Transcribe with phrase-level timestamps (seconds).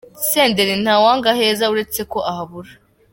[0.31, 2.71] Senderi: Ntawanga aheza, uretse ko ahabura.